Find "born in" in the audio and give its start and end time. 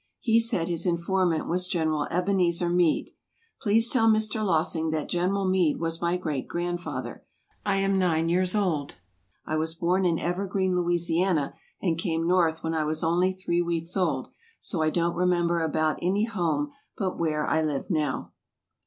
9.75-10.17